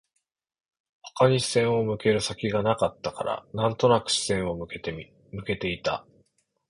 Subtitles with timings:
[1.13, 6.07] 他に視線を向ける先がなかったから、なんとなく視線を向けていた